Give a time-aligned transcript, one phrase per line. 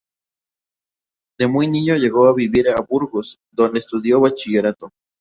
[1.37, 4.89] De muy niño llegó a vivir a Burgos, donde estudió bachillerato.